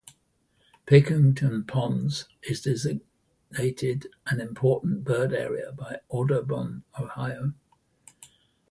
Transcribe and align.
Pickerington 0.87 1.67
Ponds 1.67 2.25
is 2.41 2.61
designated 2.63 4.07
an 4.25 4.41
Important 4.41 5.03
Bird 5.03 5.31
Area 5.31 5.71
by 5.73 5.99
Audubon 6.09 6.83
Ohio. 6.99 7.53